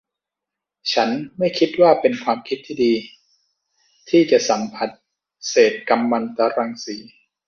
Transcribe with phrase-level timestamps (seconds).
[0.93, 2.93] ฉันไม่คิดว่าเป็นความคิดที่ดี
[4.09, 4.89] ที่จะสัมผัส
[5.49, 6.95] เศษกัมมันตรังสี